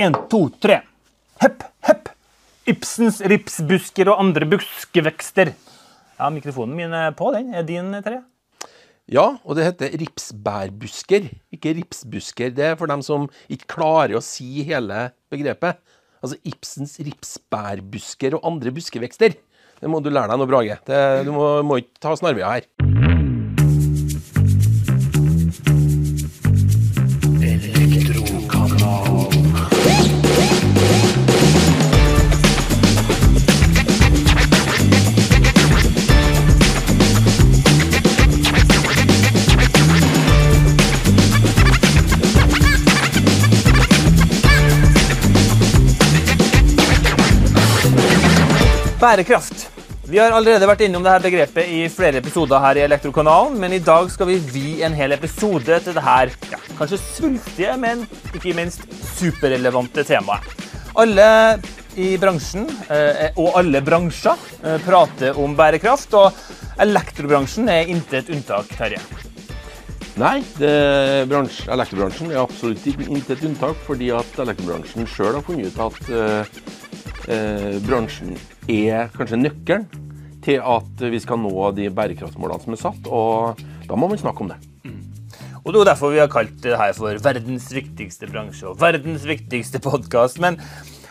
[0.00, 0.78] En, to, tre.
[1.42, 2.06] Hepp, hepp.
[2.70, 5.50] Ibsens ripsbusker og andre buskevekster.
[6.16, 7.50] Ja, mikrofonen min er på, den.
[7.52, 8.22] Er din, Terje?
[9.12, 12.54] Ja, og det heter ripsbærbusker, ikke ripsbusker.
[12.56, 15.76] Det er for dem som ikke klarer å si hele begrepet.
[16.24, 19.36] Altså Ibsens ripsbærbusker og andre buskevekster.
[19.80, 20.80] Det må du lære deg nå, Brage.
[20.88, 22.79] Det, du må, må ikke ta snarveier her.
[49.10, 49.64] Bærekraft.
[50.06, 53.80] Vi har allerede vært innom dette begrepet i flere episoder her i Elektrokanalen, men i
[53.82, 58.84] dag skal vi vie en hel episode til dette ja, kanskje svulstige, men ikke minst
[59.16, 60.46] superrelevante temaet.
[60.94, 61.26] Alle
[61.98, 68.70] i bransjen, eh, og alle bransjer, eh, prater om bærekraft, og elektrobransjen er intet unntak,
[68.78, 69.02] Terje.
[70.20, 70.36] Nei,
[71.26, 76.60] bransje, elektrobransjen er absolutt intet unntak, fordi at elektrobransjen sjøl har funnet ut at eh,
[77.86, 78.34] bransjen
[78.70, 79.86] er kanskje nøkkelen
[80.44, 84.44] til at vi skal nå de bærekraftsmålene som er satt, og da må man snakke
[84.44, 84.60] om det.
[85.60, 89.26] Og Det er derfor vi har kalt det her for verdens viktigste bransje og verdens
[89.28, 90.40] viktigste podkast.
[90.40, 90.56] Men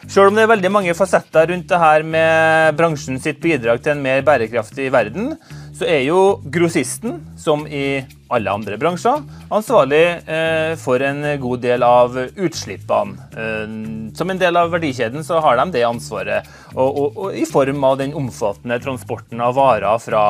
[0.09, 3.93] selv om det er veldig mange fasetter rundt det her med bransjen sitt bidrag til
[3.93, 5.35] en mer bærekraftig verden,
[5.77, 11.83] så er jo grossisten, som i alle andre bransjer, ansvarlig eh, for en god del
[11.85, 13.17] av utslippene.
[13.33, 13.75] Eh,
[14.17, 17.83] som en del av verdikjeden så har de det ansvaret, og, og, og i form
[17.89, 20.23] av den omfattende transporten av varer fra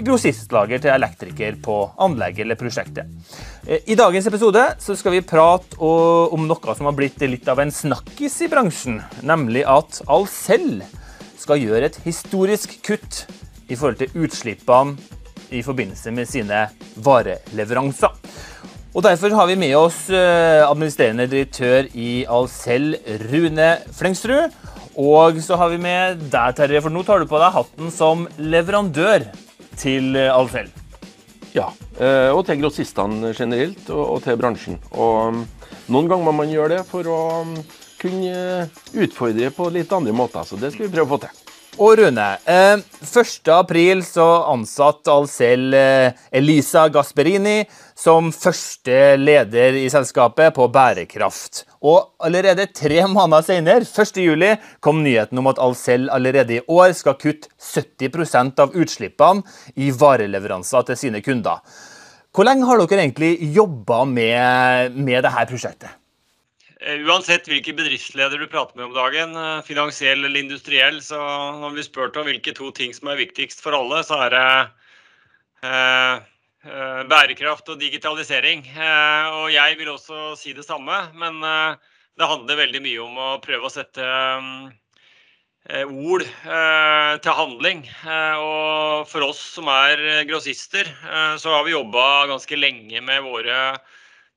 [0.00, 3.08] grossistlager til elektriker på anlegget eller prosjektet.
[3.66, 7.62] Eh, I dagens episode så skal vi prate om noe som har blitt litt av
[7.62, 10.82] en snakkis i bransjen, nemlig at Alcel
[11.40, 13.24] skal gjøre et historisk kutt
[13.70, 14.98] i forhold til utslippene
[15.50, 18.16] i forbindelse med sine vareleveranser.
[18.90, 22.96] Og Derfor har vi med oss administrerende direktør i Alcel,
[23.30, 24.56] Rune Flengsrud.
[24.98, 28.26] Og så har vi med deg, Terje, for nå tar du på deg hatten som
[28.42, 29.28] leverandør
[29.78, 30.72] til Alcel.
[31.54, 31.68] Ja,
[32.34, 34.80] og til grossistene generelt, og til bransjen.
[34.90, 35.38] Og
[35.86, 37.20] noen ganger må man gjøre det for å
[38.00, 40.46] kunne utfordre på litt andre måter.
[40.46, 41.39] Så det skal vi prøve å få til.
[41.78, 47.62] Og Rune, eh, 1.4 så ansatte Alcel eh, Elisa Gasperini
[47.94, 51.62] som første leder i selskapet på bærekraft.
[51.86, 57.16] Og allerede tre måneder senere, 1.7, kom nyheten om at Alcel allerede i år skal
[57.20, 61.62] kutte 70% av utslippene i vareleveranser til sine kunder.
[62.34, 65.99] Hvor lenge har dere egentlig jobba med, med dette prosjektet?
[66.80, 71.18] Eh, uansett hvilken bedriftsleder du prater med om dagen, eh, finansiell eller industriell, så
[71.60, 74.44] når vi spurt om hvilke to ting som er viktigst for alle, så er det
[75.68, 76.14] eh,
[76.64, 78.64] eh, bærekraft og digitalisering.
[78.72, 81.76] Eh, og jeg vil også si det samme, men eh,
[82.16, 84.08] det handler veldig mye om å prøve å sette
[85.84, 87.84] ord til handling.
[88.40, 90.88] og for oss som er grossister,
[91.38, 93.56] så har vi jobba ganske lenge med våre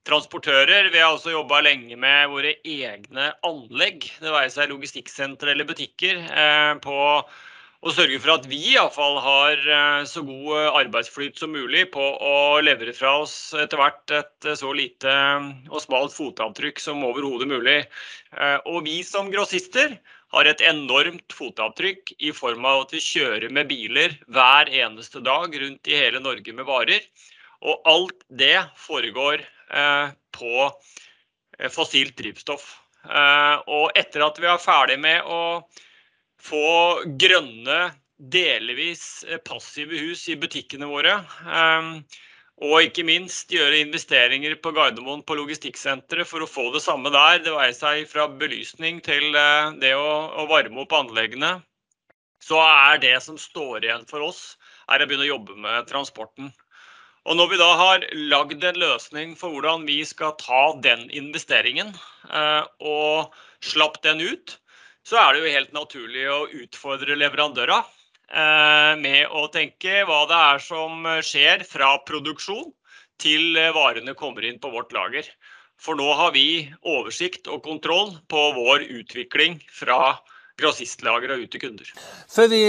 [0.08, 0.90] transportører.
[0.92, 6.20] Vi har også jobba lenge med våre egne anlegg, det være seg logistikksentre eller butikker,
[6.28, 6.98] eh, på
[7.84, 12.60] å sørge for at vi iallfall har eh, så god arbeidsflyt som mulig på å
[12.64, 15.14] levere fra oss etter hvert et så lite
[15.70, 17.80] og smalt fotavtrykk som overhodet mulig.
[18.36, 19.98] Eh, og vi som grossister
[20.34, 25.52] har et enormt fotavtrykk i form av at vi kjører med biler hver eneste dag
[25.52, 27.04] rundt i hele Norge med varer.
[27.64, 29.53] Og alt det foregår Eh,
[30.34, 30.52] på
[31.58, 32.66] eh, fossilt drivstoff.
[33.04, 35.42] Eh, og etter at vi er ferdig med å
[36.44, 41.16] få grønne, delvis passive hus i butikkene våre,
[42.62, 47.40] og ikke minst gjøre investeringer på Gardermoen på logistikksenteret for å få det samme der,
[47.42, 49.34] det veier seg fra belysning til
[49.82, 51.56] det å varme opp anleggene,
[52.44, 54.54] så er det som står igjen for oss,
[54.92, 56.52] er å begynne å jobbe med transporten.
[57.24, 61.94] Og når vi da har lagd en løsning for hvordan vi skal ta den investeringen
[62.28, 63.32] eh, og
[63.64, 64.58] slapp den ut,
[65.04, 70.40] så er det jo helt naturlig å utfordre leverandører eh, med å tenke hva det
[70.50, 72.68] er som skjer fra produksjon
[73.20, 75.24] til varene kommer inn på vårt lager.
[75.80, 80.18] For nå har vi oversikt og kontroll på vår utvikling fra
[80.60, 81.88] grossistlager og ut til kunder.
[82.30, 82.62] Før vi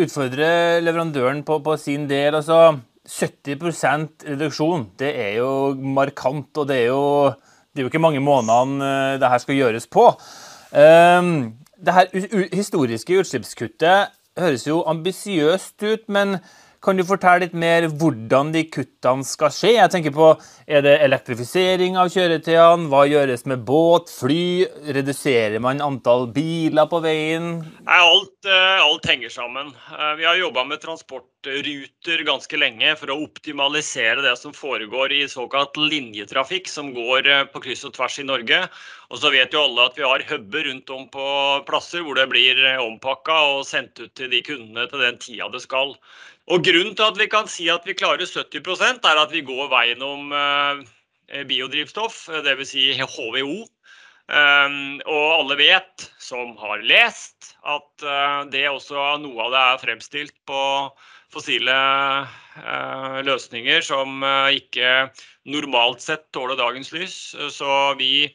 [0.00, 6.50] utfordrer leverandøren på, på sin del, altså 70% reduksjon, det er jo markant.
[6.56, 7.04] Og det er jo
[7.74, 10.06] det er jo ikke mange månedene uh, det her skal gjøres på.
[10.70, 11.54] Um,
[11.84, 12.12] det her
[12.54, 16.38] historiske utslippskuttet høres jo ambisiøst ut, men
[16.84, 19.72] kan du fortelle litt mer hvordan de kuttene skal skje?
[19.78, 20.34] Jeg tenker på,
[20.64, 22.88] Er det elektrifisering av kjøretøyene?
[22.88, 24.64] Hva gjøres med båt, fly?
[24.96, 27.50] Reduserer man antall biler på veien?
[27.84, 29.74] Alt, eh, alt henger sammen.
[29.92, 35.28] Eh, vi har jobba med transportruter ganske lenge for å optimalisere det som foregår i
[35.28, 38.64] såkalt linjetrafikk, som går eh, på kryss og tvers i Norge.
[39.12, 41.26] Og så vet jo alle at vi har huber rundt om på
[41.68, 45.60] plasser hvor det blir ompakka og sendt ut til de kundene til den tida det
[45.60, 45.92] skal.
[46.52, 49.70] Og Grunnen til at vi kan si at vi klarer 70% er at vi går
[49.72, 50.82] veien om eh,
[51.48, 52.74] biodrivstoff, dvs.
[52.74, 53.64] Si HVO.
[54.24, 59.82] Um, og alle vet, som har lest, at uh, det også noe av det er
[59.82, 60.60] fremstilt på
[61.34, 61.74] fossile
[63.26, 64.22] løsninger som
[64.54, 65.08] ikke
[65.50, 67.16] normalt sett tåler dagens lys.
[67.50, 68.28] Så vi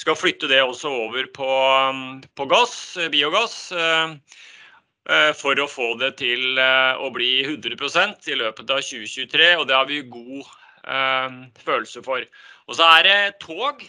[0.00, 1.50] skal flytte det også over på,
[1.92, 3.58] um, på gass, biogass.
[5.06, 9.52] Eh, for å få det til eh, å bli 100% i løpet av 2023.
[9.60, 12.26] Og det har vi god eh, følelse for.
[12.66, 13.84] Og så er det tog.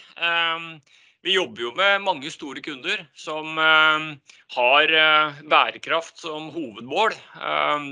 [1.26, 4.92] Vi jobber jo med mange store kunder som har
[5.50, 7.16] bærekraft som hovedmål.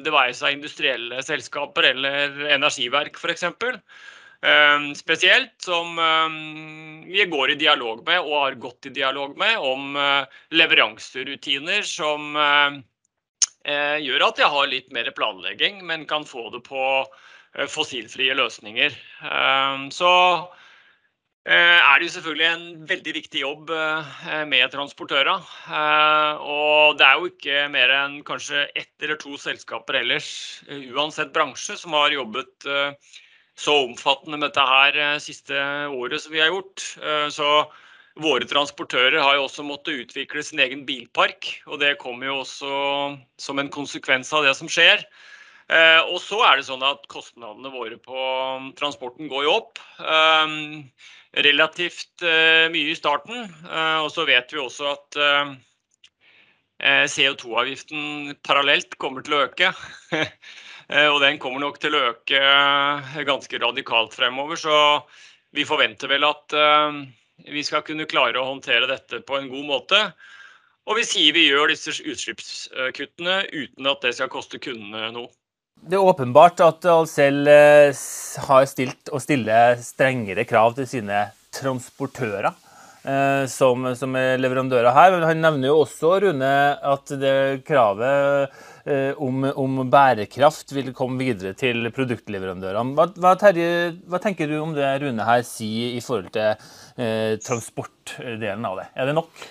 [0.06, 3.43] Det være seg industrielle selskaper eller energiverk f.eks.
[5.02, 5.99] Spesielt som
[7.11, 9.99] vi går i dialog med, og har gått i dialog med, om
[10.55, 12.38] leveranserutiner som
[13.66, 18.94] gjør at jeg har litt mer planlegging, men kan få det på eh, fossilfrie løsninger.
[19.26, 20.12] Eh, så
[21.46, 23.68] er det jo selvfølgelig en veldig viktig jobb
[24.50, 25.44] med transportører.
[26.42, 30.26] Og det er jo ikke mer enn kanskje ett eller to selskaper ellers,
[30.66, 32.66] uansett bransje, som har jobbet
[33.54, 36.82] så omfattende med dette her siste året som vi har gjort.
[37.30, 37.52] Så
[38.16, 42.70] Våre transportører har jo også måttet utvikle sin egen bilpark, og det kommer jo også
[43.36, 45.04] som en konsekvens av det som skjer.
[45.66, 48.26] Eh, og så er det sånn at kostnadene våre på
[48.78, 49.82] transporten går jo opp.
[49.98, 50.54] Eh,
[51.46, 53.50] relativt eh, mye i starten.
[54.00, 55.18] Og så vet vi også at
[57.12, 59.72] CO2-avgiften parallelt kommer til å øke.
[61.12, 62.40] Og den kommer nok til å øke
[63.26, 64.60] ganske radikalt fremover.
[64.60, 64.76] Så
[65.56, 66.54] vi forventer vel at
[67.44, 70.00] vi skal kunne klare å håndtere dette på en god måte.
[70.87, 75.33] Og vi sier vi gjør disse utslippskuttene uten at det skal koste kundene noe.
[75.77, 78.05] Det er åpenbart at Alcel eh,
[78.47, 85.12] har stilt og stiller strengere krav til sine transportører eh, som, som er leverandører her.
[85.15, 87.37] Men Han nevner jo også, Rune, at det
[87.69, 88.56] kravet
[88.87, 92.94] om, om, bærekraft vil komme videre til produktleverandørene.
[92.94, 97.35] Hva, hva, Terje, hva, tenker du om det Rune her sier i forhold til eh,
[97.43, 98.87] transportdelen av det.
[98.94, 99.47] Er det nok?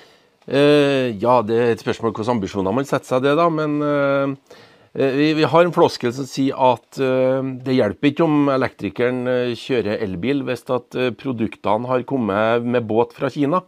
[0.46, 3.48] Eh, ja, det er et spørsmål hvilke ambisjoner man setter seg det, da.
[3.50, 4.34] Men eh,
[4.94, 9.24] eh, vi, vi, har en floskel som sier at eh, det hjelper ikke om elektrikeren
[9.32, 13.64] eh, kjører elbil hvis at produktene har kommet med båt fra Kina.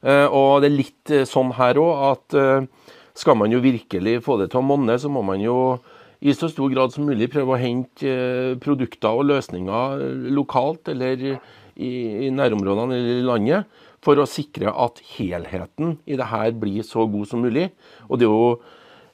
[0.00, 2.36] og det er litt sånn her òg at
[3.16, 5.78] skal man jo virkelig få det til å monne, så må man jo
[6.20, 10.02] i så stor grad som mulig prøve å hente produkter og løsninger
[10.36, 11.22] lokalt eller
[11.80, 17.06] i, nærområdene eller i landet, for å sikre at helheten i det her blir så
[17.08, 17.70] god som mulig.
[18.08, 18.52] Og det er jo,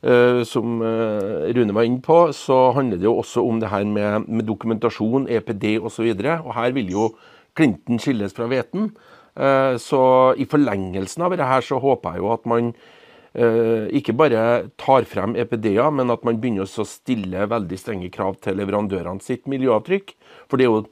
[0.03, 3.87] eh, som eh, Rune var inne på, så handler det jo også om det her
[3.87, 6.11] med, med dokumentasjon, EPD osv.
[6.11, 7.09] Og, så og her vil jo
[7.57, 8.93] Clinton skilles fra hveten.
[9.37, 10.03] Eh, så
[10.39, 12.96] i forlengelsen av det her så håper jeg jo at man eh,
[13.37, 14.43] ikke bare
[14.81, 19.45] tar frem EPD-er, men at man begynner å stille veldig strenge krav til leverandørene sitt
[19.51, 20.15] miljøavtrykk.
[20.49, 20.87] For det er jo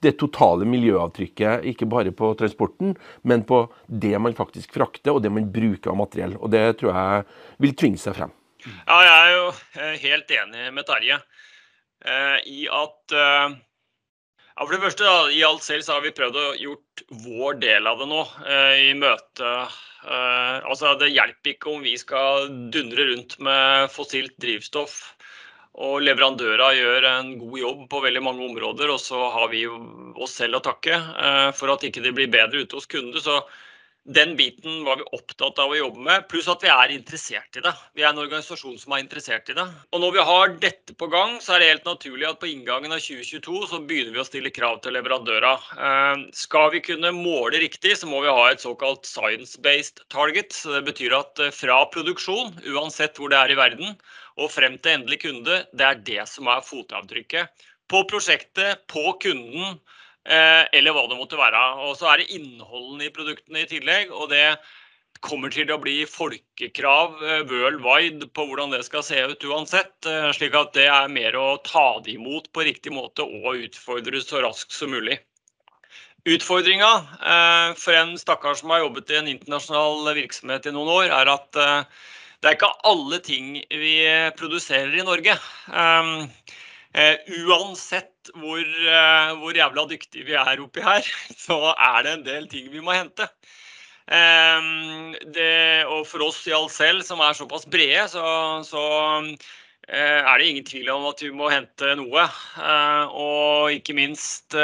[0.00, 5.32] det totale miljøavtrykket, ikke bare på transporten, men på det man faktisk frakter, og det
[5.32, 6.36] man bruker av materiell.
[6.40, 7.26] Og det tror jeg
[7.64, 8.32] vil tvinge seg frem.
[8.64, 13.54] Ja, jeg er jo eh, helt enig med Terje eh, i at eh,
[14.56, 17.60] ja, For det første, da, i alt selv så har vi prøvd å gjort vår
[17.62, 19.54] del av det nå eh, i møte.
[20.04, 25.00] Eh, altså, Det hjelper ikke om vi skal dundre rundt med fossilt drivstoff
[25.80, 28.90] og leverandører gjør en god jobb på veldig mange områder.
[28.90, 32.64] Og så har vi oss selv å takke uh, for at ikke det blir bedre
[32.64, 33.22] ute hos kunder.
[33.22, 33.38] Så
[34.08, 37.62] den biten var vi opptatt av å jobbe med, pluss at vi er interessert i
[37.64, 37.72] det.
[37.94, 39.66] Vi er en organisasjon som er interessert i det.
[39.92, 42.96] Og når vi har dette på gang, så er det helt naturlig at på inngangen
[42.96, 45.68] av 2022 så begynner vi å stille krav til leverandører.
[45.76, 50.56] Eh, skal vi kunne måle riktig, så må vi ha et såkalt science-based target.
[50.56, 53.96] Så det betyr at eh, fra produksjon, uansett hvor det er i verden,
[54.40, 57.68] og frem til endelig kunde, det er det som er fotavtrykket.
[57.90, 59.76] På prosjektet, på kunden,
[60.26, 61.62] eller hva det måtte være.
[61.86, 64.12] Og så er det innholdene i produktene i tillegg.
[64.12, 64.58] og det
[65.20, 67.18] kommer til å bli folkekrav
[67.50, 69.92] worldwide på hvordan det skal se ut uansett.
[70.36, 74.40] Slik at det er mer å ta det imot på riktig måte og utfordre så
[74.44, 75.18] raskt som mulig.
[76.28, 76.90] Utfordringa
[77.80, 81.60] for en stakkar som har jobbet i en internasjonal virksomhet i noen år, er at
[82.40, 83.94] det er ikke alle ting vi
[84.36, 85.36] produserer i Norge.
[86.90, 88.64] Uansett hvor,
[89.38, 91.06] hvor jævla dyktige vi er oppi her,
[91.46, 93.28] så er det en del ting vi må hente.
[94.10, 98.24] Det, og for oss i Ahlsell, som er såpass brede, så,
[98.66, 98.82] så
[99.86, 102.26] er det ingen tvil om at vi må hente noe.
[103.14, 104.58] Og ikke minst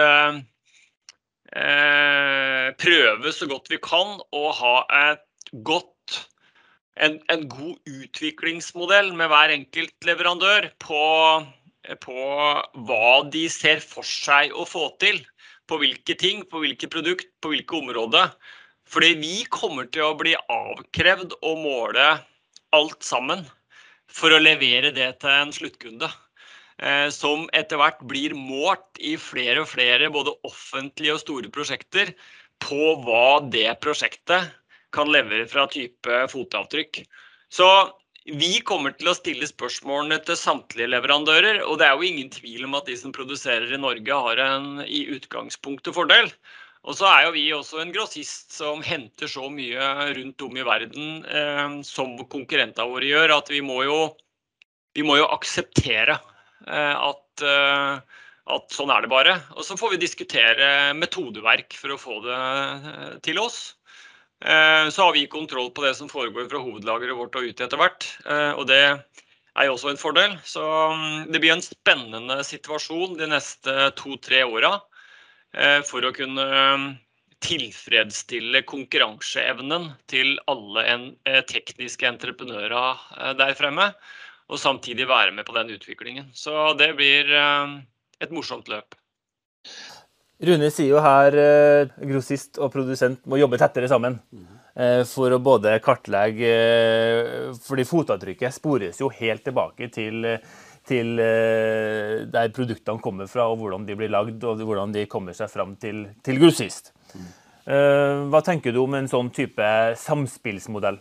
[2.83, 4.77] prøve så godt vi kan å ha
[5.13, 6.27] et godt
[6.97, 11.01] en, en, god utviklingsmodell med hver enkelt leverandør på,
[12.03, 12.17] på,
[12.89, 15.21] hva de ser for seg å få til.
[15.67, 18.35] På hvilke ting, på hvilke produkt, på hvilke områder.
[18.87, 22.07] Fordi vi kommer til å bli avkrevd å måle
[22.77, 23.43] alt sammen
[24.07, 26.11] for å levere det til en sluttkunde.
[26.77, 32.13] Eh, som etter hvert blir målt i flere og flere både offentlige og store prosjekter
[32.63, 34.53] på hva det prosjektet
[34.95, 37.01] kan levere fra type fotavtrykk.
[37.53, 37.69] Så
[38.27, 42.67] vi kommer til å stille spørsmålene til samtlige leverandører, og det er jo ingen tvil
[42.67, 46.33] om at de som produserer i Norge har en i utgangspunktet fordel.
[46.87, 50.67] Og så er jo vi også en grossist som henter så mye rundt om i
[50.67, 54.01] verden eh, som konkurrentene våre gjør, at vi må jo,
[54.95, 56.19] vi må jo akseptere
[56.67, 58.21] eh, at, eh,
[58.55, 59.39] at, sånn er det bare.
[59.55, 63.76] Og så får vi diskutere metodeverk for å få det eh, til oss.
[64.45, 67.81] Eh, så har vi kontroll på det som foregår fra hovedlageret vårt og ut etter
[67.81, 68.09] hvert.
[68.27, 70.37] Eh, og det er jo også en fordel.
[70.45, 70.63] Så
[70.93, 74.75] mm, det blir en spennende situasjon de neste to-tre åra
[75.57, 76.87] eh, for å kunne mm,
[77.47, 80.85] tilfredsstille konkurranseevnen til alle
[81.47, 83.91] tekniske entreprenører der fremme.
[84.49, 86.31] Og samtidig være med på den utviklingen.
[86.33, 88.97] Så det blir et morsomt løp.
[90.45, 94.19] Rune sier jo her eh, grossist og produsent må jobbe tettere sammen.
[94.77, 100.27] Eh, for å både kartlegge eh, Fordi fotavtrykket spores jo helt tilbake til,
[100.85, 105.37] til eh, der produktene kommer fra, og hvordan de blir lagd, og hvordan de kommer
[105.39, 106.93] seg fram til, til grossist.
[107.67, 109.65] Hva tenker du om en sånn type
[109.99, 111.01] samspillsmodell?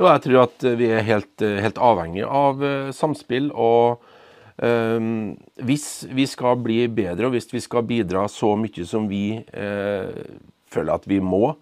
[0.00, 2.62] Jo, jeg tror at vi er helt, helt avhengig av
[2.96, 3.50] samspill.
[3.52, 4.00] og
[4.60, 10.10] hvis vi skal bli bedre, og hvis vi skal bidra så mye som vi uh,
[10.68, 11.54] føler at vi må,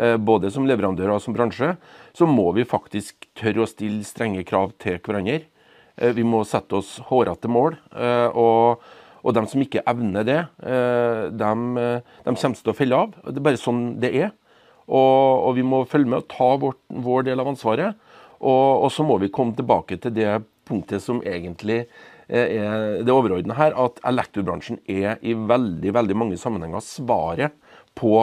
[0.00, 1.74] uh, både som leverandør og som bransje,
[2.16, 5.42] så må vi faktisk tørre å stille strenge krav til hverandre.
[6.00, 7.76] Uh, vi må sette oss hårete mål.
[7.92, 8.80] Og,
[9.20, 13.14] og, de som ikke evner det, de, de, kommer til å felle av.
[13.26, 14.34] Det er bare sånn det er.
[14.86, 17.96] Og, og vi må følge med og ta vår, vår del av ansvaret.
[18.38, 23.12] Og, og så må vi komme tilbake til det punktet som egentlig Eh, er det
[23.12, 27.54] overordnede her at elektrobransjen er i veldig, veldig mange sammenhenger svaret
[27.96, 28.16] på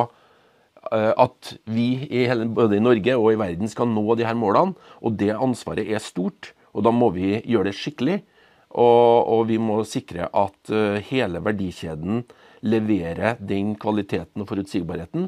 [0.92, 4.76] eh, at vi hele, både i Norge og i verden skal nå de her målene.
[5.02, 8.20] Og det ansvaret er stort, og da må vi gjøre det skikkelig.
[8.74, 12.24] Og, og vi må sikre at uh, hele verdikjeden
[12.66, 15.28] leverer den kvaliteten og forutsigbarheten,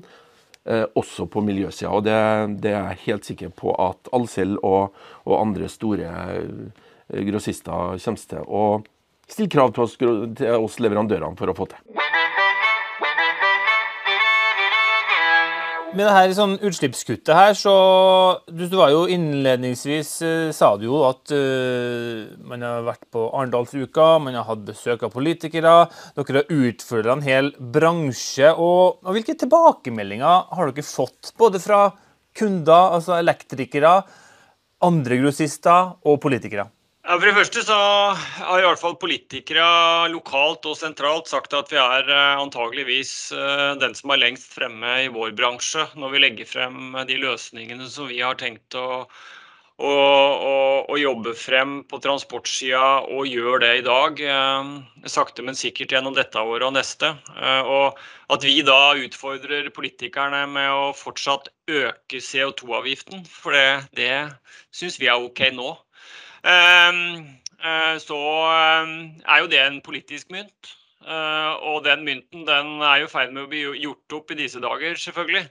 [0.97, 1.91] også på miljøsida.
[1.93, 2.15] Og det,
[2.63, 6.07] det, er jeg helt sikker på at Alcel og, og andre store
[7.09, 8.65] grossister kommer til å
[9.29, 12.03] stille krav til oss, til oss leverandørene for å få til.
[15.95, 17.73] Med det her sånn utslippskuttet her, så
[18.49, 23.23] Du, du var jo innledningsvis eh, sa du jo at uh, man har vært på
[23.29, 25.77] Arendalsuka, man har hatt besøk av politikere.
[26.17, 28.51] Dere har utfordra en hel bransje.
[28.51, 31.85] Og, og, hvilke tilbakemeldinger har dere fått, både fra
[32.35, 34.01] kunder, altså elektrikere,
[34.83, 36.67] andre grossister og politikere?
[37.05, 37.75] Ja, for det første så
[38.17, 39.65] har i hvert fall politikere
[40.09, 44.95] lokalt og sentralt sagt at vi er eh, antageligvis eh, den som er lengst fremme
[45.03, 49.05] i vår bransje når vi legger frem de løsningene som vi har tenkt å,
[49.85, 54.25] og, jobbe frem på transportsida, og gjør det i dag.
[54.25, 57.13] Eh, sakte, men sikkert gjennom dette året og neste.
[57.69, 57.99] Og
[58.33, 64.15] at vi da utfordrer politikerne med å fortsatt øke CO2-avgiften, for det, det
[64.73, 65.75] syns vi er OK nå.
[66.45, 67.25] Ehm,
[67.63, 68.17] eh, så
[68.53, 70.75] ehm, er jo det en politisk mynt.
[71.05, 74.37] Eh, og den mynten den er jo i ferd med å bli gjort opp i
[74.43, 75.45] disse dager, selvfølgelig.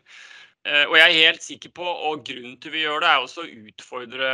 [0.64, 3.44] Eh, og jeg er helt sikker på, og grunnen til vi gjør det, er også
[3.44, 4.30] å utfordre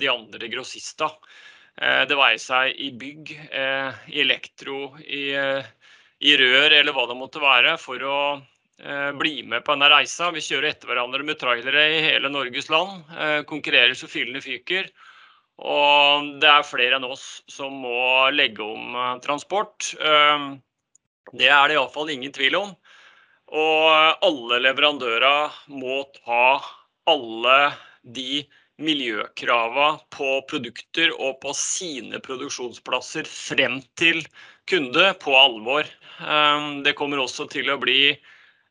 [0.00, 1.10] de andre grossista.
[1.72, 3.30] Det være seg i bygg,
[4.12, 8.18] i elektro, i, i rør eller hva det måtte være, for å
[9.16, 10.28] bli med på denne reisa.
[10.36, 13.08] Vi kjører etter hverandre med trailere i hele Norges land.
[13.48, 14.90] Konkurrerer så fillene fyker.
[15.58, 19.92] Og det er flere enn oss som må legge om transport.
[21.32, 22.72] Det er det iallfall ingen tvil om.
[23.52, 26.62] Og alle leverandører må ta
[27.10, 27.58] alle
[28.02, 28.42] de
[28.82, 34.22] miljøkrava på produkter og på sine produksjonsplasser frem til
[34.70, 35.88] kunde på alvor.
[36.22, 38.14] Ehm, det kommer også til å bli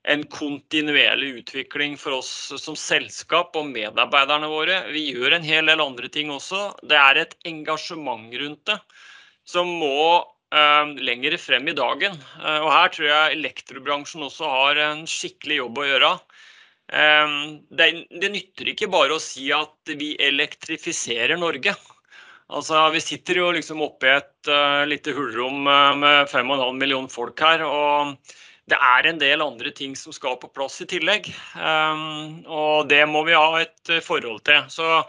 [0.04, 4.80] en kontinuerlig utvikling for oss som selskap og medarbeiderne våre.
[4.94, 6.72] Vi gjør en hel del andre ting også.
[6.82, 8.80] Det er et engasjement rundt det
[9.52, 12.18] som må uh, lenger frem i dagen.
[12.40, 16.12] Uh, og her tror jeg elektrobransjen også har en skikkelig jobb å gjøre.
[16.92, 17.88] Ehm, det,
[18.20, 21.76] det, nytter ikke bare å si at vi elektrifiserer Norge.
[22.52, 27.40] Altså, Vi sitter jo liksom i et uh, lite hullrom uh, med 5,5 millioner folk
[27.40, 27.64] her.
[27.64, 28.18] og
[28.70, 31.28] det er en del andre ting som skal på plass i tillegg.
[31.56, 34.68] Um, og det må vi ha et forhold til.
[34.70, 35.02] Så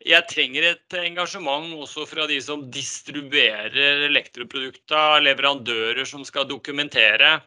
[0.00, 7.38] jeg trenger et engasjement også fra de som distribuerer elektroprodukter, leverandører som skal dokumentere.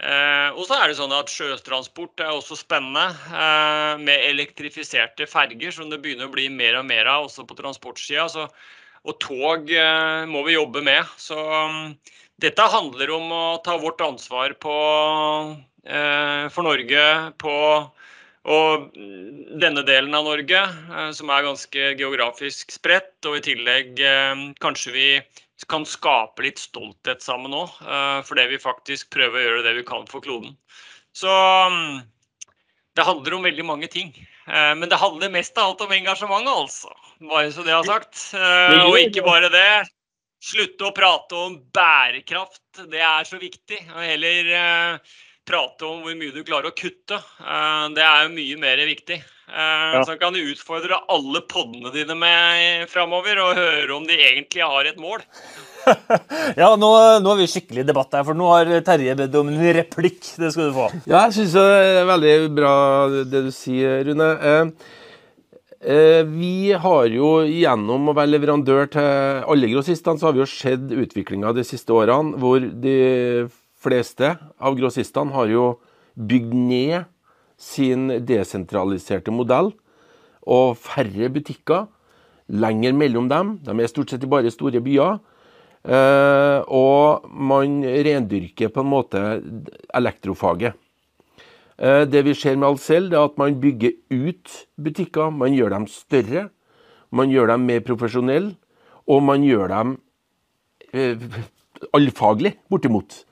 [0.00, 5.74] Eh, og så er det sånn at Sjøtransport er også spennende, eh, med elektrifiserte ferger,
[5.74, 8.48] som det begynner å bli mer og mer av også på transportsida.
[9.04, 11.04] Og tog eh, må vi jobbe med.
[11.18, 11.36] Så
[12.42, 14.76] dette handler om å ta vårt ansvar på,
[15.86, 17.04] eh, for Norge
[17.38, 17.56] på
[18.42, 18.88] og
[19.62, 24.94] denne delen av Norge, eh, som er ganske geografisk spredt, og i tillegg eh, kanskje
[24.96, 25.08] vi
[25.70, 29.86] kan skape litt stolthet sammen òg, eh, fordi vi faktisk prøver å gjøre det vi
[29.86, 30.56] kan for kloden.
[31.14, 32.02] Så mm,
[32.96, 34.10] det handler om veldig mange ting.
[34.48, 36.90] Eh, men det handler mest av alt om engasjementet, altså.
[37.30, 38.18] Bare så det har sagt.
[38.34, 39.84] Eh, og ikke bare det.
[40.42, 43.78] Slutte å prate om bærekraft, det er så viktig.
[43.94, 44.48] Og heller
[45.46, 47.18] prate om hvor mye du klarer å kutte.
[47.94, 49.20] Det er jo mye mer viktig.
[49.52, 50.02] Ja.
[50.06, 54.88] Så kan du utfordre alle podene dine med framover og høre om de egentlig har
[54.88, 55.20] et mål.
[56.60, 59.50] ja, nå, nå, er vi skikkelig i debatt her, for nå har Terje bedt om
[59.50, 60.22] en replikk.
[60.38, 60.88] Det skal du få.
[61.04, 62.74] Ja, jeg syns det er veldig bra
[63.10, 64.32] det du sier, Rune.
[64.38, 65.00] Eh, eh,
[65.82, 70.92] vi har jo gjennom å være leverandør til alle grossistene, så har vi jo sett
[70.94, 73.48] utviklinga de siste årene, hvor de
[73.82, 75.64] fleste av grossistene har jo
[76.14, 77.08] bygd ned
[77.62, 79.72] sin desentraliserte modell
[80.42, 81.86] og færre butikker.
[82.52, 83.56] Lenger mellom dem.
[83.64, 85.20] De er stort sett bare store byer.
[85.82, 89.22] Eh, og man rendyrker på en måte
[89.94, 90.76] elektrofaget.
[91.78, 95.30] Eh, det vi ser med Alcel, er at man bygger ut butikker.
[95.30, 96.48] Man gjør dem større.
[97.10, 98.54] Man gjør dem mer profesjonelle.
[99.08, 99.96] Og man gjør dem
[100.92, 101.18] eh,
[101.94, 103.24] allfaglig, bortimot.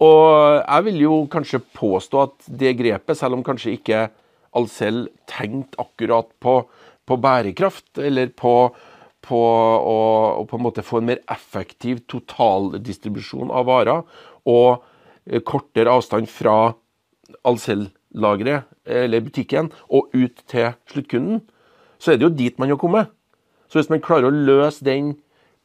[0.00, 4.06] Og jeg vil jo kanskje påstå at det grepet, selv om kanskje ikke
[4.56, 6.62] Alcel tenkte akkurat på,
[7.06, 8.54] på bærekraft, eller på,
[9.22, 9.98] på å,
[10.40, 14.06] å, på en måte få en mer effektiv totaldistribusjon av varer,
[14.48, 14.86] og
[15.28, 16.72] eh, kortere avstand fra
[17.46, 21.42] Alcel-lageret eller butikken og ut til sluttkunden,
[22.00, 23.10] så er det jo dit man har kommet.
[23.68, 25.14] Så hvis man klarer å løse den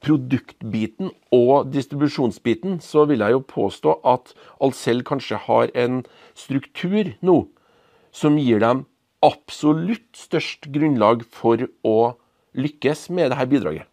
[0.05, 6.03] produktbiten og distribusjonsbiten, så vil jeg jo påstå at Alcel kanskje har en
[6.37, 7.39] struktur nå
[8.15, 8.85] som gir dem
[9.25, 11.97] absolutt størst grunnlag for å
[12.55, 13.89] lykkes med dette bidraget.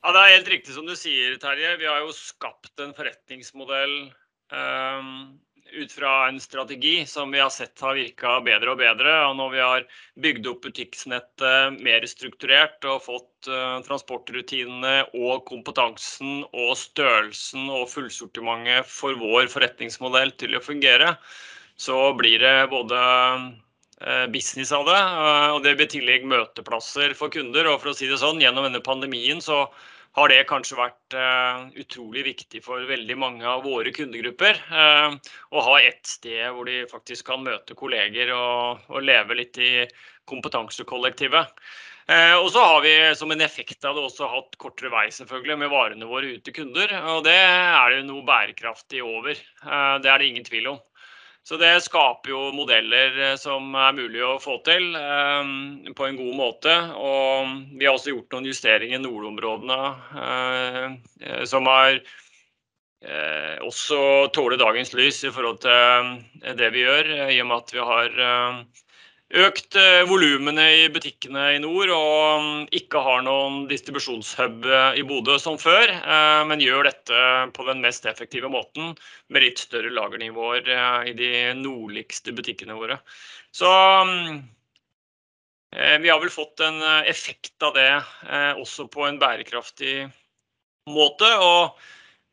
[0.00, 1.76] Ja, Det er helt riktig som du sier, Terje.
[1.80, 3.96] Vi har jo skapt en forretningsmodell
[4.52, 5.40] um,
[5.72, 9.14] ut fra en strategi som vi har sett har virka bedre og bedre.
[9.28, 9.86] Og når vi har
[10.24, 18.88] bygd opp butikknettet mer strukturert og fått uh, transportrutinene og kompetansen og størrelsen og fullsortimentet
[18.90, 21.14] for vår forretningsmodell til å fungere,
[21.80, 27.16] så blir det både uh, business av det, uh, og det blir i tillegg møteplasser
[27.18, 27.70] for kunder.
[27.70, 29.64] Og for å si det sånn, gjennom denne pandemien så
[30.18, 34.58] har det kanskje vært uh, utrolig viktig for veldig mange av våre kundegrupper.
[34.70, 35.14] Uh,
[35.54, 39.72] å ha ett sted hvor de faktisk kan møte kolleger og, og leve litt i
[40.30, 41.54] kompetansekollektivet.
[42.10, 45.60] Uh, og så har vi som en effekt av det også hatt kortere vei selvfølgelig
[45.62, 46.96] med varene våre ut til kunder.
[47.14, 49.38] Og det er det jo noe bærekraftig over.
[50.02, 50.82] det er det ingen tvil om.
[51.50, 55.48] Så det skaper jo modeller eh, som er mulig å få til eh,
[55.98, 56.74] på en god måte.
[56.94, 59.78] Og vi har også gjort noen justeringer i nordområdene
[60.22, 60.84] eh,
[61.26, 61.96] eh som har
[63.02, 65.74] eh, også tåler dagens lys i forhold til
[66.44, 68.22] eh, det vi gjør, i og med at vi har
[69.30, 75.04] økt eh, volumene i butikkene i nord og mm, ikke har noen distribusjonshub eh, i
[75.06, 77.20] Bodø som før, eh, men gjør dette
[77.54, 78.96] på den mest effektive måten
[79.30, 80.66] med litt større lagernivåer
[81.06, 82.98] i de nordligste butikkene våre.
[83.54, 84.42] Så mm,
[86.02, 87.90] vi har vel fått en effekt av det
[88.58, 90.08] også på en bærekraftig
[90.90, 91.30] måte.
[91.38, 91.78] og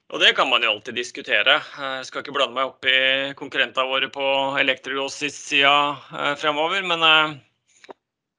[0.08, 1.58] og det kan man jo alltid diskutere.
[1.76, 4.28] Jeg skal ikke blande meg opp i konkurrentene våre på
[4.62, 5.74] Electrolosys-sida
[6.16, 7.36] eh, fremover, men eh,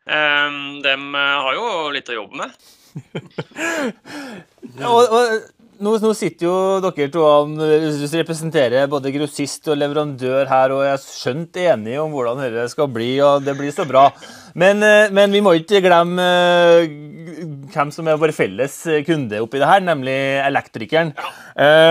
[0.08, 2.56] eh, dem har jo litt å jobbe med.
[4.80, 5.36] ja, og, og
[5.84, 7.26] nå, nå, sitter jo dere to
[8.16, 12.88] representerer både grossist og leverandør her, og jeg er skjønt enige om hvordan dette skal
[12.96, 14.08] bli, og det blir så bra.
[14.58, 14.82] Men,
[15.14, 16.26] men vi må ikke glemme
[17.72, 18.74] hvem som er vår felles
[19.06, 21.12] kunde oppi det her, nemlig elektrikeren.
[21.16, 21.30] Ja.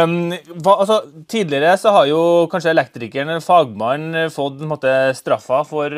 [0.03, 0.32] Um,
[0.63, 2.19] hva, altså, tidligere så har jo
[2.51, 5.93] kanskje elektrikeren, eller fagmannen, fått måte, straffa for,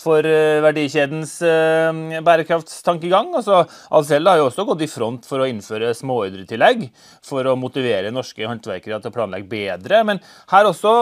[0.00, 0.28] for
[0.64, 3.32] verdikjedens uh, bærekraftstankegang.
[3.40, 6.86] Altså, Alcel har jo også gått i front for å innføre småordretillegg
[7.24, 10.02] for å motivere norske håndverkere til å planlegge bedre.
[10.06, 10.94] Men her også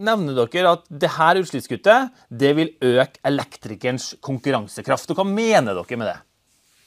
[0.00, 5.10] nevner dere at det her utslippskuttet det vil øke elektrikerens konkurransekraft.
[5.12, 6.18] Og hva mener dere med det?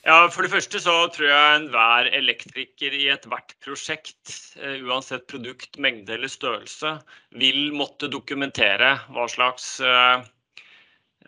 [0.04, 5.78] Ja, For det første så tror jeg enhver elektriker i ethvert prosjekt, eh, uansett produkt,
[5.80, 6.98] mengde eller størrelse,
[7.40, 10.26] vil måtte dokumentere hva slags eh,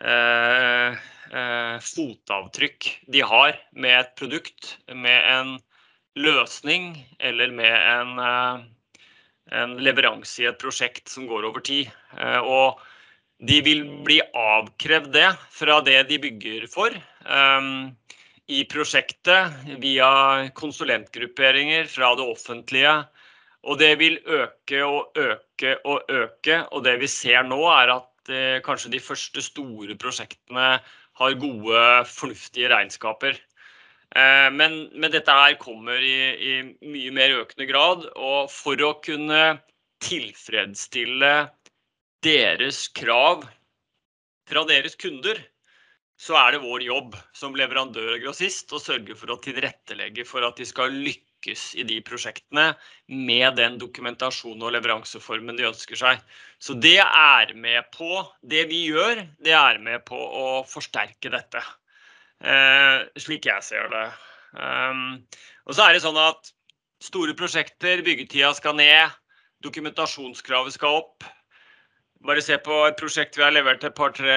[0.04, 0.98] uh,
[1.32, 5.56] uh, fotavtrykk de har med et produkt, med en
[6.20, 8.20] løsning eller med en,
[9.56, 11.88] en leveranse i et prosjekt som går over tid.
[12.44, 12.80] og
[13.38, 16.94] de vil bli avkrevd det fra det de bygger for.
[17.26, 17.92] Um,
[18.46, 20.08] i prosjektet via
[20.54, 22.94] konsulentgrupperinger fra det offentlige.
[23.66, 26.60] Og det vil øke og øke og øke.
[26.70, 30.68] Og det vi ser nå, er at eh, kanskje de første store prosjektene
[31.16, 33.34] har gode, fornuftige regnskaper.
[34.14, 36.52] Eh, men, men, dette her kommer i, i,
[36.86, 38.06] mye mer økende grad.
[38.14, 39.58] Og for å kunne
[40.06, 41.34] tilfredsstille
[42.24, 43.44] deres krav
[44.46, 45.38] fra deres kunder,
[46.16, 50.46] så er det vår jobb som leverandør og grossist å sørge for å tilrettelegge for
[50.46, 52.70] at de skal lykkes i de prosjektene
[53.12, 56.22] med den dokumentasjonen og leveranseformen de ønsker seg.
[56.58, 61.60] Så det er med på Det vi gjør, det er med på å forsterke dette.
[62.40, 64.08] Eh, slik jeg ser det.
[64.56, 65.20] Um,
[65.68, 66.52] og så er det sånn at
[67.04, 69.12] store prosjekter, byggetida skal ned,
[69.64, 71.26] dokumentasjonskravet skal opp.
[72.26, 74.36] Bare se på et prosjekt vi har levert et par-tre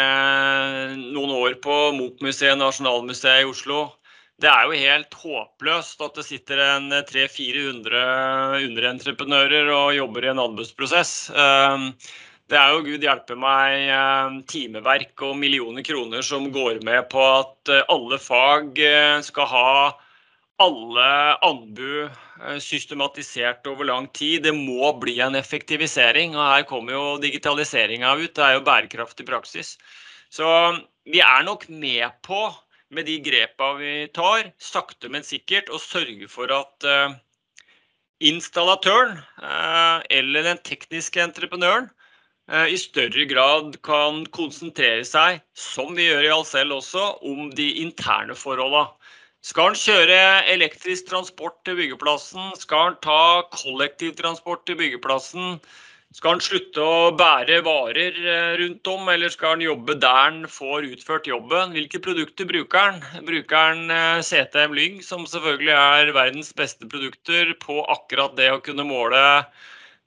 [0.94, 3.80] noen år på Munch-museet, Nasjonalmuseet i Oslo.
[4.40, 8.04] Det er jo helt håpløst at det sitter en 300-400
[8.68, 11.14] underentreprenører og jobber i en anbudsprosess.
[11.34, 11.90] Ehm,
[12.52, 17.26] det er jo gud hjelpe meg ehm, timeverk og millioner kroner som går med på
[17.26, 19.74] at eh, alle fag eh, skal ha
[20.60, 21.10] alle
[21.46, 24.44] anbud Eh, systematisert over lang tid.
[24.44, 26.38] Det må bli en effektivisering.
[26.38, 28.34] og Her kommer jo digitaliseringa ut.
[28.36, 29.78] Det er jo bærekraftig praksis.
[30.32, 30.48] Så
[31.06, 32.54] vi er nok med på,
[32.90, 37.18] med de grepa vi tar, sakte, men sikkert, å sørge for at uh,
[38.22, 41.90] installatøren uh, eller den tekniske entreprenøren
[42.50, 48.34] i større grad kan konsentrere seg, som vi gjør i Alcel også, om de interne
[48.34, 48.88] forholda.
[49.40, 50.16] Skal han kjøre
[50.52, 52.50] elektrisk transport til byggeplassen?
[52.60, 55.62] Skal han ta kollektivtransport til byggeplassen?
[56.12, 60.42] Skal han slutte å bære varer eh, rundt om, eller skal han jobbe der han
[60.50, 61.72] får utført jobben?
[61.78, 63.26] Hvilke produkter bruker han?
[63.30, 68.62] Bruker han eh, CTM Lyng, som selvfølgelig er verdens beste produkter på akkurat det å
[68.66, 69.22] kunne måle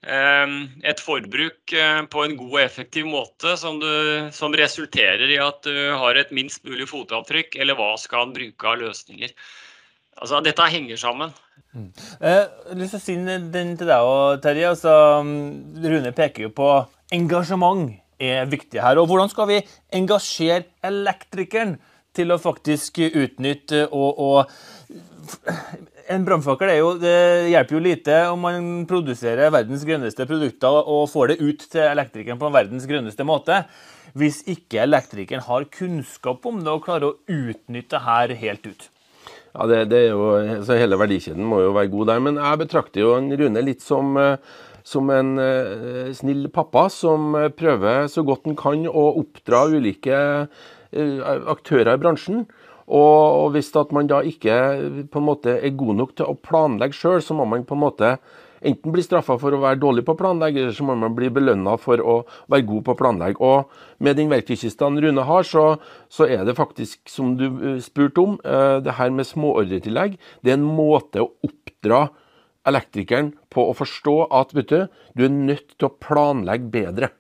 [0.02, 5.62] et forbruk eh, på en god og effektiv måte som, du, som, resulterer i at
[5.62, 9.30] du har et minst mulig fotavtrykk, eller hva skal en bruke av løsninger.
[10.18, 11.30] Altså, Dette henger sammen.
[11.72, 11.88] Mm.
[12.20, 12.42] Eh,
[12.76, 13.14] lyst til å si
[13.54, 14.74] den til deg og Terje.
[14.74, 16.72] Altså, Rune peker jo på
[17.14, 18.98] engasjement er viktig her.
[19.00, 19.62] Og hvordan skal vi
[19.94, 21.78] engasjere elektrikeren
[22.14, 24.50] til å faktisk utnytte og, og
[26.12, 26.70] en brannfakkel
[27.50, 32.40] hjelper jo lite om man produserer verdens grønneste produkter og får det ut til elektrikeren
[32.40, 33.62] på verdens grønneste måte,
[34.18, 38.88] hvis ikke elektrikeren har kunnskap om det og klarer å utnytte det her helt ut.
[39.52, 40.28] Ja, det, det jo,
[40.70, 42.22] Hele verdikjeden må jo være god der.
[42.24, 48.08] Men jeg betrakter jo Rune litt som, eh, som en uh, snill pappa som prøver
[48.12, 50.22] så godt han kan å oppdra ulike
[50.92, 52.42] aktører i bransjen.
[52.90, 54.54] Og hvis at man da ikke
[55.22, 58.16] måte er god nok til å planlegge sjøl, så må man på en måte
[58.62, 61.30] enten bli straffa for å være dårlig på å planlegge, eller så må man bli
[61.34, 62.16] belønna for å
[62.52, 63.42] være god på å planlegge.
[63.42, 65.64] Og med den verktøykista Rune har, så,
[66.12, 70.54] så, er det faktisk, som du eh, spurte om, uh, det her med småordretillegg, det
[70.54, 72.06] er en måte å oppdra
[72.68, 74.86] elektrikeren på å forstå at vet du,
[75.18, 77.10] du er nødt til å planlegge bedre.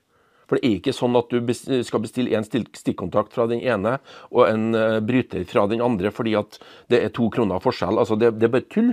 [0.52, 1.48] For det er ikke sånn at du
[1.80, 3.94] skal bestille én stikkontakt fra den ene
[4.28, 6.58] og en uh, bryter fra den andre fordi at
[6.92, 7.96] det er to kroner forskjell.
[7.96, 8.90] Altså, det, det er bare tull.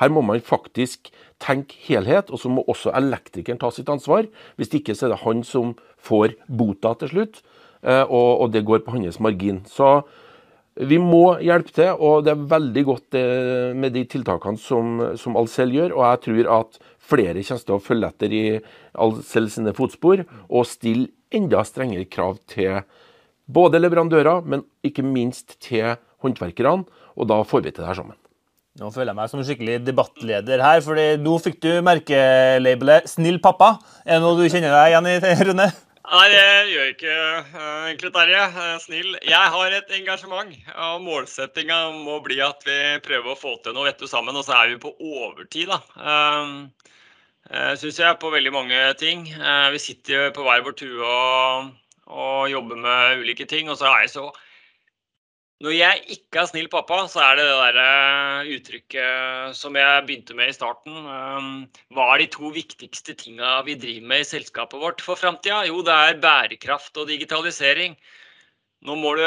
[0.00, 4.24] Her må man faktisk tenke helhet, og så må også elektrikeren ta sitt ansvar.
[4.56, 7.42] Hvis ikke så er det han som får bota til slutt,
[7.84, 9.60] uh, og, og det går på hans margin.
[9.68, 9.98] Så
[10.80, 15.36] vi må hjelpe til, og det er veldig godt eh, med de tiltakene som, som
[15.36, 15.92] Alcel gjør.
[15.98, 16.80] Og jeg tror at
[17.12, 18.44] flere kommer til å følge etter i
[19.04, 22.80] Alcel sine fotspor og stille enda strengere krav til
[23.52, 26.88] både leverandører, men ikke minst til håndverkerne.
[27.20, 28.16] Og da får vi til det her sammen.
[28.80, 33.76] Nå føler jeg meg som skikkelig debattleder her, for nå fikk du merkelabelet 'Snill pappa'.
[34.06, 35.66] Er det noe du kjenner deg igjen i, Rune?
[36.02, 38.42] Nei, det gjør jeg ikke, eh, egentlig, Terje.
[38.42, 39.10] Eh, snill.
[39.22, 40.56] Jeg har et engasjement.
[40.74, 44.34] og Målsettinga må bli at vi prøver å få til noe vettu sammen.
[44.34, 45.78] Og så er vi på overtid, da.
[45.96, 46.66] Uh,
[47.76, 49.24] Syns jeg, på veldig mange ting.
[49.26, 51.70] Vi sitter på hver vår tue og,
[52.06, 53.68] og jobber med ulike ting.
[53.70, 54.30] Og så er jeg så
[55.62, 60.06] når jeg ikke er snill pappa, så er det det der eh, uttrykket som jeg
[60.08, 60.96] begynte med i starten.
[61.06, 61.52] Um,
[61.94, 65.60] hva er de to viktigste tinga vi driver med i selskapet vårt for framtida?
[65.68, 67.94] Jo, det er bærekraft og digitalisering.
[68.82, 69.22] Nå, du,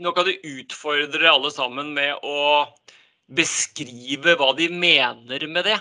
[0.00, 2.64] nå kan du utfordre alle sammen med å
[3.36, 5.76] beskrive hva de mener med det.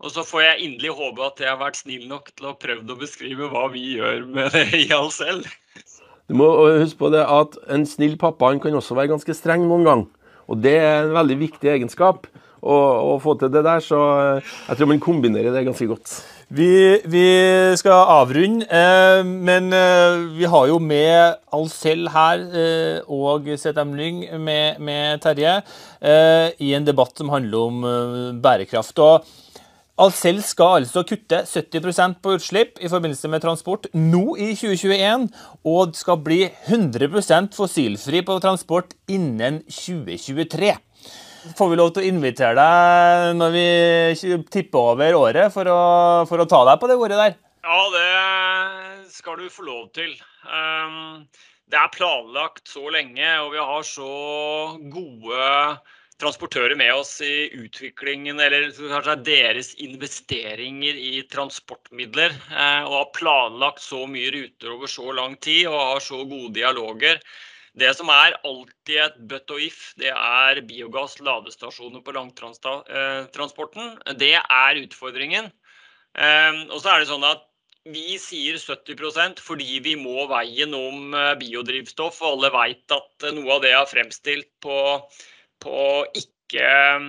[0.00, 2.88] Og så får jeg inderlig håpe at jeg har vært snill nok til å prøve
[2.88, 5.44] å beskrive hva vi gjør med det i oss selv.
[6.26, 6.48] Du må
[6.80, 10.06] huske på det at en snill pappa han kan også være ganske streng noen gang.
[10.50, 12.26] Og det er en veldig viktig egenskap
[12.66, 12.76] å,
[13.14, 14.00] å få til det der, så
[14.38, 16.16] eh, jeg tror man kombinerer det ganske godt.
[16.56, 16.68] Vi,
[17.10, 17.24] vi
[17.78, 24.22] skal avrunde, eh, men eh, vi har jo med Alcel her eh, og ZM Lyng
[24.42, 29.02] med, med Terje eh, i en debatt som handler om eh, bærekraft.
[29.02, 29.45] og
[29.96, 35.24] Alcel skal altså kutte 70% på utslipp i forbindelse med transport nå i 2021,
[35.72, 40.74] og skal bli 100% fossilfri på transport innen 2023.
[41.56, 43.66] Får vi lov til å invitere deg når vi
[44.52, 45.80] tipper over året, for å,
[46.28, 47.40] for å ta deg på det ordet der?
[47.64, 50.12] Ja, det skal du få lov til.
[50.44, 51.24] Um,
[51.72, 54.12] det er planlagt så lenge, og vi har så
[54.92, 55.46] gode
[56.20, 62.32] transportører med oss i utviklingen, eller kanskje deres investeringer i transportmidler.
[62.50, 66.54] Eh, og har planlagt så mye ruter over så lang tid og har så gode
[66.56, 67.20] dialoger.
[67.76, 73.98] Det som er alltid et but og if, det er biogass, ladestasjoner på langtransporten.
[74.16, 75.52] Det er utfordringen.
[76.16, 77.44] Eh, og så er det sånn at
[77.86, 82.22] vi sier 70% fordi vi må veien om eh, biodrivstoff.
[82.24, 84.78] Og alle vet at noe av det er fremstilt på
[85.64, 85.80] på
[86.18, 86.66] ikke
[86.96, 87.08] um,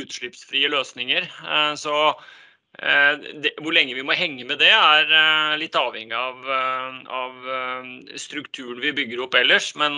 [0.00, 1.22] utslippsfrie løsninger.
[1.22, 1.94] Eh, så
[2.80, 3.14] eh,
[3.62, 6.36] hvor lenge vi må henge med det, er eh, litt avhengig av,
[7.20, 7.32] av
[8.20, 9.66] strukturen vi bygger opp ellers.
[9.80, 9.94] Men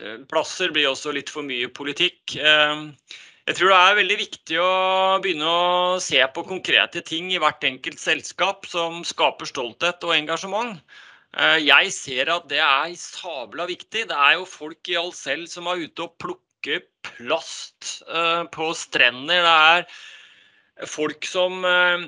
[0.00, 2.36] eh, plasser blir også litt for mye politikk.
[2.40, 2.86] Eh,
[3.46, 4.70] jeg tror det er veldig viktig å
[5.22, 10.80] begynne å se på konkrete ting i hvert enkelt selskap som skaper stolthet og engasjement.
[11.60, 14.06] Jeg ser at det er sabla viktig.
[14.08, 18.00] Det er jo folk i Alcel som er ute og plukker plast
[18.56, 19.44] på strender.
[19.44, 22.06] Det er folk som Eh,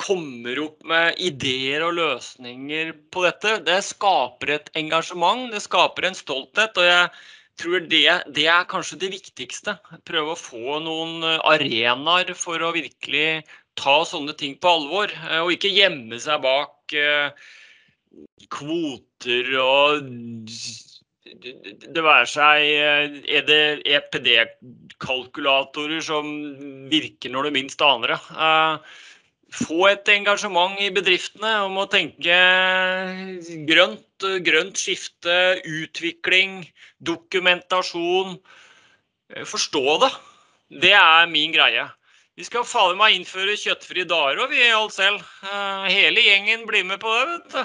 [0.00, 3.58] kommer opp med ideer og løsninger på dette.
[3.66, 6.78] Det skaper et engasjement, det skaper en stolthet.
[6.80, 7.10] og jeg
[7.60, 8.02] tror det,
[8.36, 9.72] det er kanskje det viktigste.
[10.08, 13.42] Prøve å få noen eh, arenaer for å virkelig
[13.76, 15.08] ta sånne ting på alvor.
[15.12, 16.72] Eh, og ikke gjemme seg bak
[18.54, 20.06] kvoter og
[21.26, 26.26] det være seg er det EPD-kalkulatorer som
[26.92, 28.20] virker når du minst aner det.
[29.54, 32.36] Få et engasjement i bedriftene om å tenke
[33.68, 36.64] grønt, grønt skifte, utvikling,
[36.98, 38.36] dokumentasjon.
[39.46, 40.10] Forstå det.
[40.82, 41.86] Det er min greie.
[42.36, 45.22] Vi skal fader meg innføre kjøttfrie dager òg, vi alt selv.
[45.46, 47.62] Uh, hele gjengen blir med på det, vet du.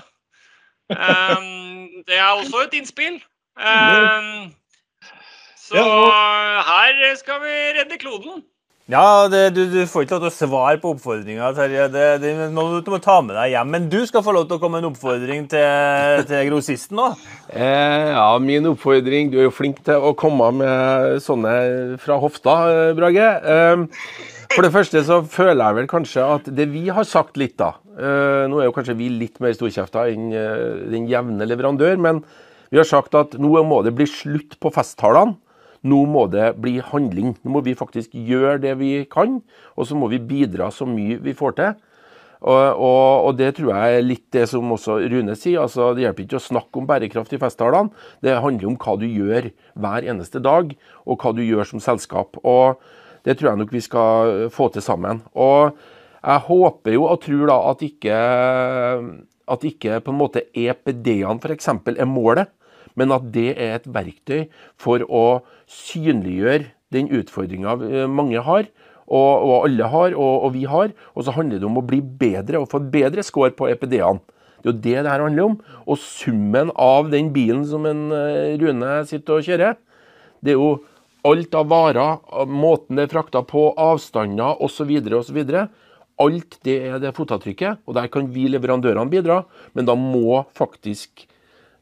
[0.91, 3.20] Um, det er også et innspill.
[3.60, 4.52] Um,
[5.60, 5.84] så
[6.67, 8.46] her skal vi redde kloden.
[8.89, 11.86] Ja, det, du, du, får ikke lov til å svare på oppfordringa, Terje.
[11.94, 13.70] Det, det, må, du må ta med deg hjem.
[13.76, 17.12] Men du skal få lov til å komme med en oppfordring til, til grossisten nå.
[17.54, 21.56] Eh, ja, min oppfordring Du er jo flink til å komme med sånne
[22.02, 22.58] fra hofta,
[22.98, 23.30] Brage.
[23.54, 23.86] Eh,
[24.52, 27.76] for det første så føler jeg vel kanskje at det vi har sagt litt, da
[27.96, 32.20] eh, Nå er jo kanskje vi litt mer storkjefta enn uh, den jevne leverandør, men
[32.72, 35.38] vi har sagt at nå må det bli slutt på festtalene.
[35.88, 37.36] Nå må det bli handling.
[37.41, 39.39] Nå må vi faktisk gjøre det vi kan,
[39.76, 41.80] og så må vi bidra så mye vi får til.
[42.41, 45.62] Og, og, og, det tror jeg er litt det som også Rune sier.
[45.62, 47.94] altså Det hjelper ikke å snakke om bærekraft i festtalene.
[48.26, 50.74] Det handler om hva du gjør hver eneste dag,
[51.06, 52.39] og hva du gjør som selskap.
[52.41, 52.82] Og
[53.28, 55.22] det tror jeg nok vi skal få til sammen.
[55.38, 55.78] Og
[56.22, 58.17] jeg håper jo og tror da at ikke,
[59.54, 61.70] at ikke på en måte EPD-ene f.eks.
[61.94, 62.50] er målet,
[63.00, 64.46] men at det er et verktøy
[64.80, 67.78] for å synliggjøre den utfordringa
[68.12, 68.68] mange har.
[69.12, 70.94] Og, og, alle har, og, og, vi har.
[71.16, 74.22] Og så handler det om å bli bedre og få bedre score på EPD-ene.
[74.62, 75.58] Det er jo det det her handler om.
[75.90, 79.76] Og summen av den bilen som en eh, Rune sitter og kjører,
[80.42, 80.72] det er jo
[81.22, 84.90] Alt av varer, måten det er frakta på, avstander osv.
[85.20, 85.38] osv.
[86.22, 89.44] Alt det er det fotavtrykket, og der kan vi leverandørene bidra.
[89.78, 91.28] Men da må faktisk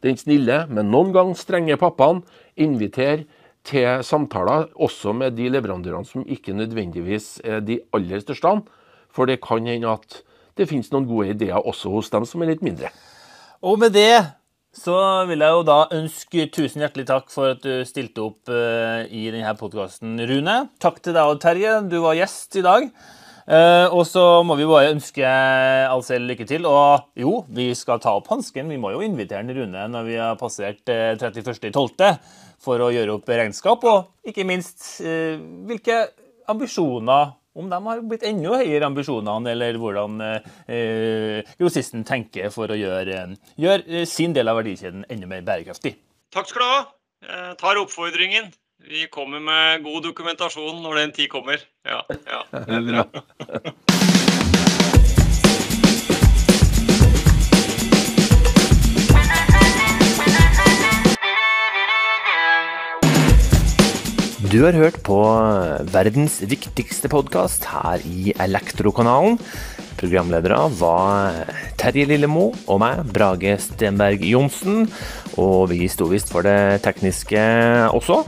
[0.06, 2.24] den snille, men noen gang strenge pappaen
[2.60, 3.26] inviterer
[3.68, 8.60] til samtaler også med de leverandørene som ikke nødvendigvis er de aller største.
[9.12, 10.22] For det kan hende at
[10.58, 12.92] det finnes noen gode ideer også hos dem som er litt mindre.
[13.66, 14.40] Og med det
[14.76, 14.96] så
[15.28, 19.26] vil jeg jo da ønske tusen hjertelig takk for at du stilte opp uh, i
[19.34, 20.58] denne podkasten, Rune.
[20.80, 22.86] Takk til deg og Terje, du var gjest i dag.
[23.50, 26.68] Uh, og så må vi bare ønske Alcel lykke til.
[26.70, 28.70] Og jo, vi skal ta opp hansken.
[28.70, 32.06] Vi må jo invitere Rune når vi har passert uh, eh, 31.12.
[32.62, 36.02] for å gjøre opp regnskap, og ikke minst hvilke
[36.52, 40.20] ambisjoner om de har blitt enda høyere ambisjonene, eller hvordan
[41.56, 43.24] grossisten tenker for å gjøre,
[43.56, 45.96] gjøre, sin del av verdikjeden enda mer bærekraftig.
[46.36, 46.82] Takk skal du ha.
[47.30, 48.52] Jeg tar oppfordringen.
[48.88, 51.60] Vi kommer med god dokumentasjon når den tid kommer.
[51.84, 52.46] Ja, ja.
[52.48, 53.04] Det er bra.
[64.50, 65.20] Du har hørt på
[65.92, 69.36] verdens viktigste podkast her i Elektrokanalen.
[70.00, 71.44] Programledere var
[71.76, 74.88] Terje Lillemo og meg, Brage Stenberg Johnsen.
[75.36, 77.44] Og vi sto visst for det tekniske
[77.92, 78.24] også.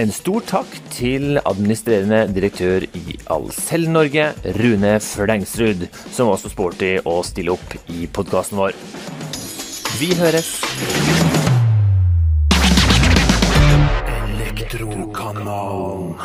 [0.00, 6.94] En stor takk til administrerende direktør i Alcel Norge, Rune Flengsrud, som var så sporty
[7.04, 8.72] å stille opp i podkasten vår.
[10.00, 10.54] Vi høres.
[14.14, 16.16] Elektrokanalen.